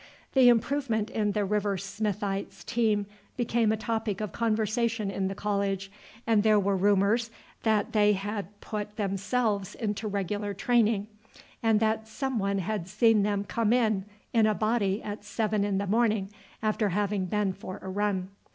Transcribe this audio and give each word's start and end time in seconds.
The 0.33 0.49
improvement 0.49 1.11
in 1.11 1.33
the 1.33 1.45
River 1.45 1.77
Smithites' 1.77 2.63
team 2.63 3.05
became 3.37 3.71
a 3.71 3.77
topic 3.77 4.19
of 4.19 4.31
conversation 4.31 5.11
in 5.11 5.27
the 5.27 5.35
college, 5.35 5.91
and 6.25 6.41
there 6.41 6.59
were 6.59 6.75
rumours 6.75 7.29
that 7.61 7.91
they 7.93 8.13
had 8.13 8.47
put 8.61 8.95
themselves 8.95 9.75
into 9.75 10.07
regular 10.07 10.55
training, 10.55 11.05
and 11.61 11.79
that 11.81 12.07
some 12.07 12.39
one 12.39 12.57
had 12.57 12.87
seen 12.87 13.21
them 13.21 13.43
come 13.43 13.71
in 13.71 14.05
in 14.33 14.47
a 14.47 14.55
body 14.55 15.03
at 15.03 15.23
seven 15.23 15.63
in 15.63 15.77
the 15.77 15.85
morning 15.85 16.31
after 16.63 16.89
having 16.89 17.25
been 17.27 17.53
for 17.53 17.77
a 17.83 17.87
run. 17.87 18.29